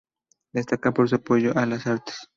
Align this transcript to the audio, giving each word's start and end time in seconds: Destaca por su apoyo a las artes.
Destaca 0.51 0.91
por 0.91 1.07
su 1.07 1.17
apoyo 1.17 1.55
a 1.55 1.67
las 1.67 1.85
artes. 1.85 2.27